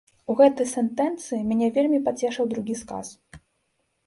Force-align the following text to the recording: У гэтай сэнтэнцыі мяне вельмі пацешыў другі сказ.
У 0.33 0.35
гэтай 0.39 0.67
сэнтэнцыі 0.71 1.43
мяне 1.51 1.69
вельмі 1.77 1.99
пацешыў 2.09 2.51
другі 2.55 2.75
сказ. 2.83 3.07